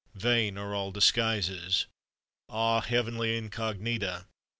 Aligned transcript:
Vain 0.15 0.57
are 0.57 0.73
all 0.73 0.89
disguises! 0.91 1.85
Ah, 2.49 2.79
Heavenly 2.81 3.37
incognita! 3.37 4.25